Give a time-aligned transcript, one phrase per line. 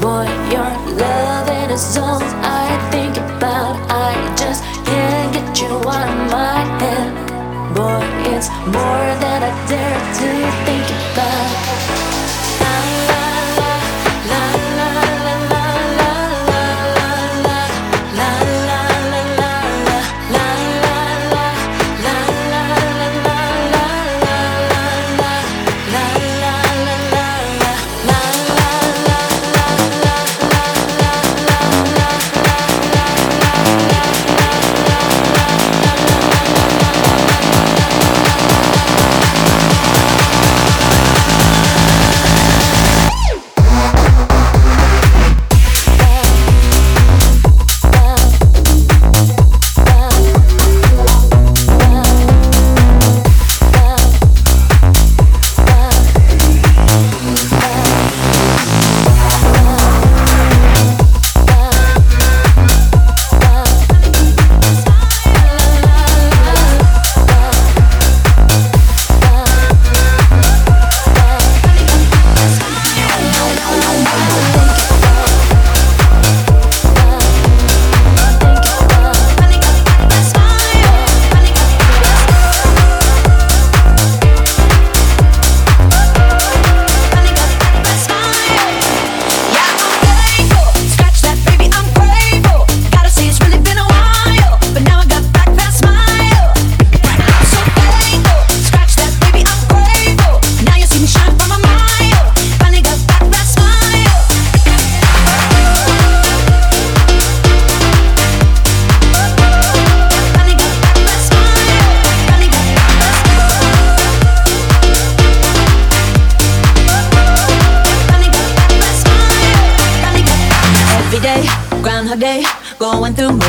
[0.00, 3.74] Boy, your love loving is all I think about.
[3.90, 7.10] I just can't get you out of my head.
[7.74, 9.27] Boy, it's more than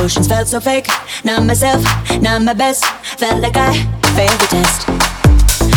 [0.09, 0.87] going through motions felt so fake.
[1.23, 1.83] Not myself,
[2.21, 2.85] not my best.
[3.17, 3.73] Felt like I
[4.15, 4.87] failed the test.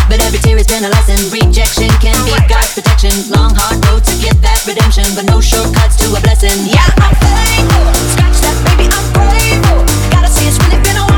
[0.09, 1.17] But every tear has been a lesson.
[1.31, 3.13] Rejection can be God's protection.
[3.31, 6.55] Long hard road to get that redemption, but no shortcuts to a blessing.
[6.69, 7.85] Yeah, I'm thankful.
[8.13, 9.81] Scratch that, baby, I'm grateful.
[10.11, 11.12] Gotta say it's really been a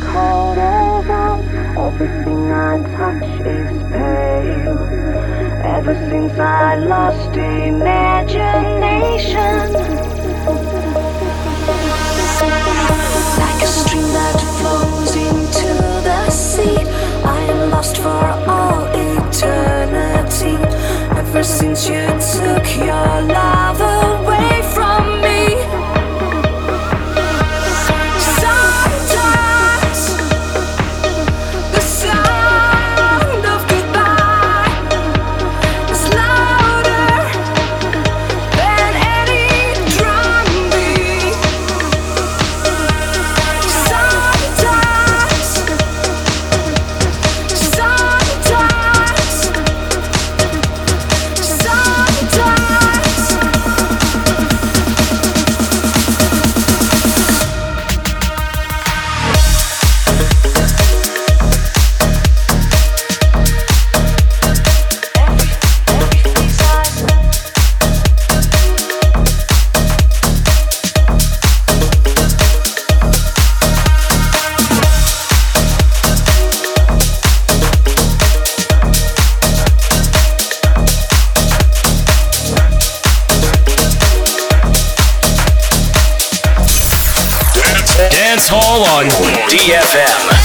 [0.00, 1.44] cold as ice.
[1.76, 4.78] Everything I touch is pale.
[5.76, 9.72] Ever since I lost imagination.
[13.42, 15.68] Like a stream that flows into
[16.08, 16.78] the sea,
[17.24, 20.56] I am lost for all eternity.
[21.18, 25.85] Ever since you took your love away from me.
[89.48, 90.35] DFM.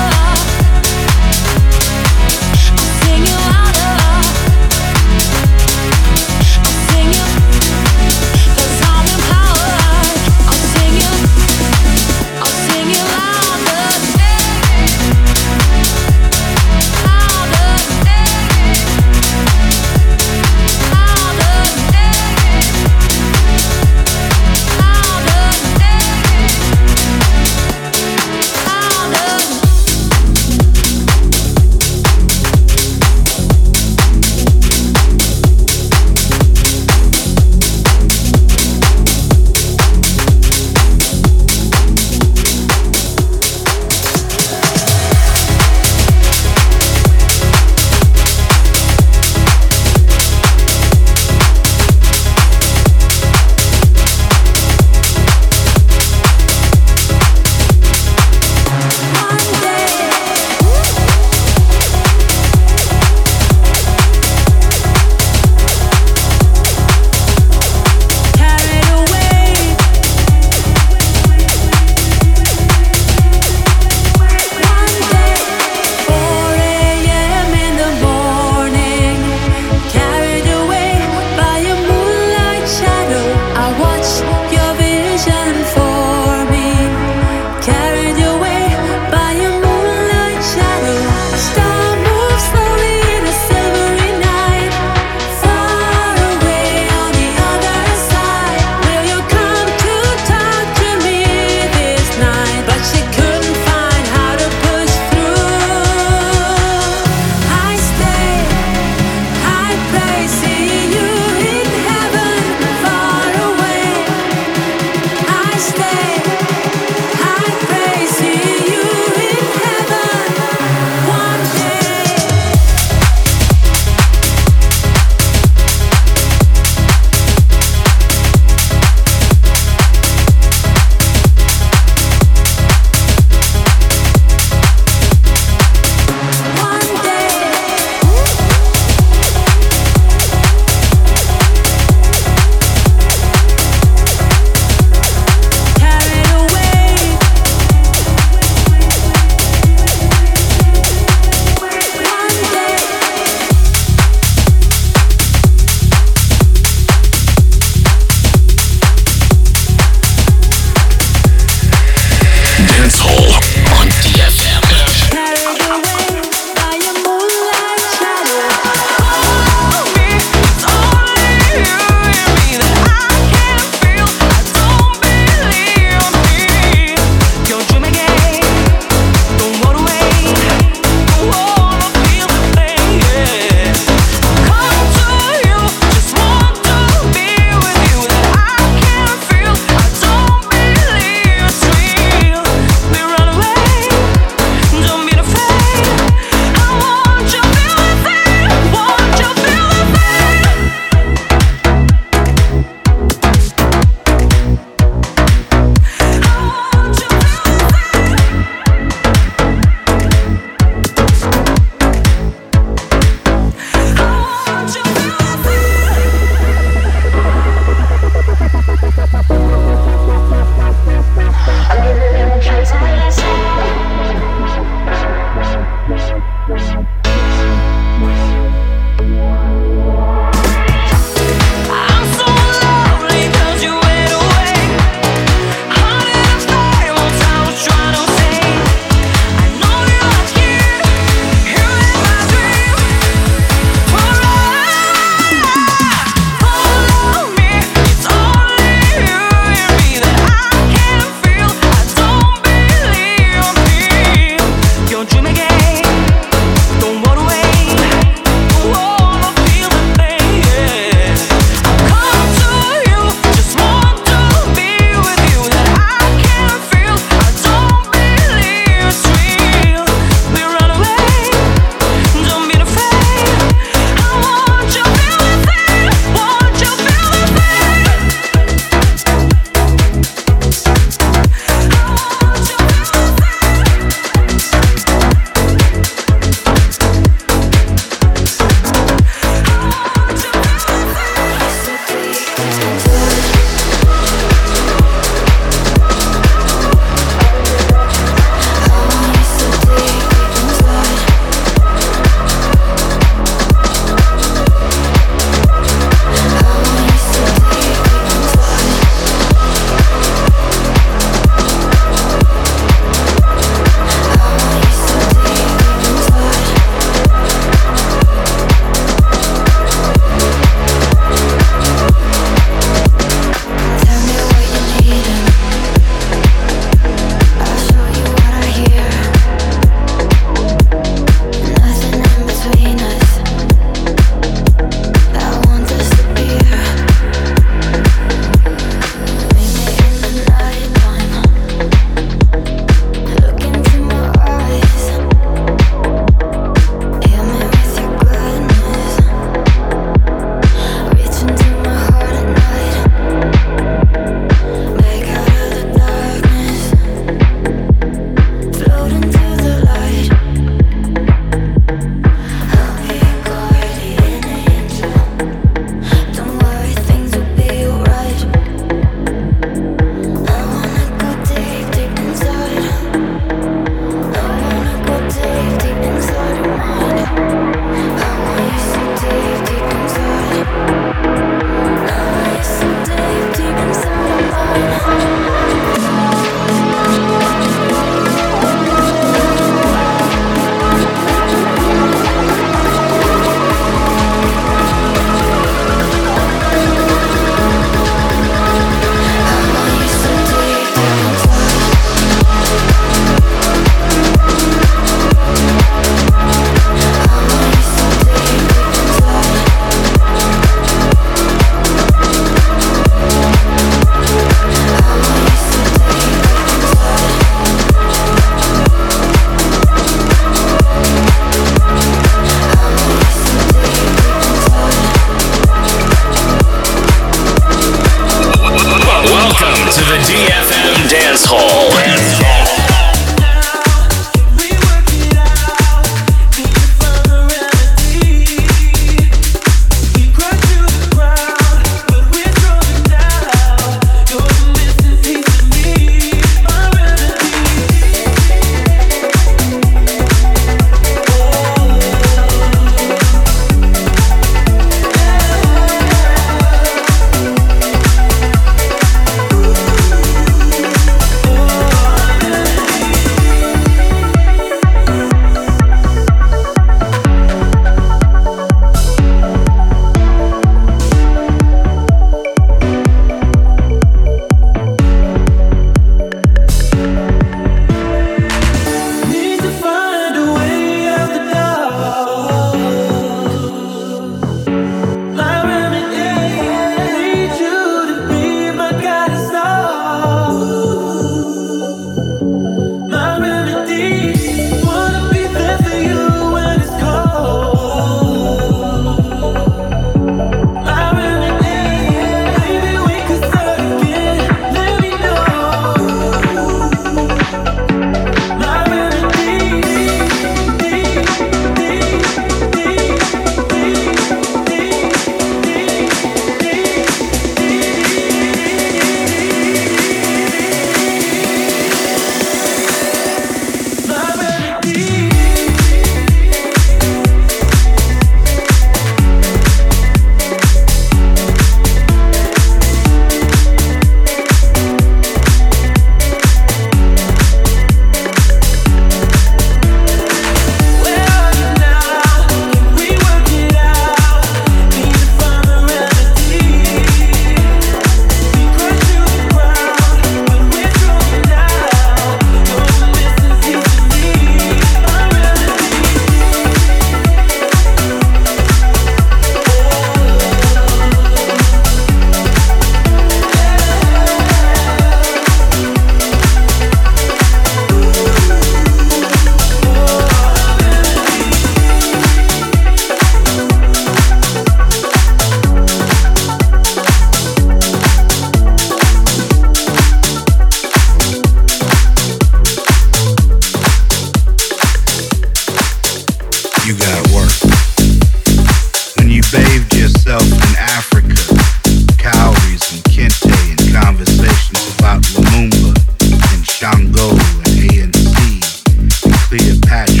[599.31, 600.00] Cleopatra.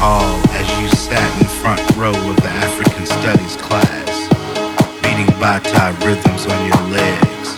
[0.00, 4.32] hall as you sat in front row of the African Studies class,
[5.04, 7.48] beating Bata rhythms on your legs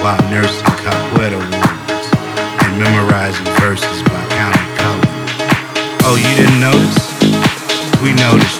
[0.00, 2.06] while nursing capoeira wounds
[2.64, 5.30] and memorizing verses by counting colors.
[6.08, 7.04] Oh, you didn't notice?
[8.00, 8.59] We noticed.